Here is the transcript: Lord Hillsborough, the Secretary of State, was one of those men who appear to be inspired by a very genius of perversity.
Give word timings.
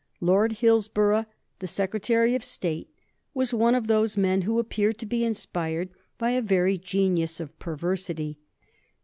Lord 0.19 0.53
Hillsborough, 0.53 1.27
the 1.59 1.67
Secretary 1.67 2.33
of 2.33 2.43
State, 2.43 2.89
was 3.35 3.53
one 3.53 3.75
of 3.75 3.85
those 3.85 4.17
men 4.17 4.41
who 4.41 4.57
appear 4.57 4.93
to 4.93 5.05
be 5.05 5.23
inspired 5.23 5.89
by 6.17 6.31
a 6.31 6.41
very 6.41 6.79
genius 6.79 7.39
of 7.39 7.59
perversity. 7.59 8.39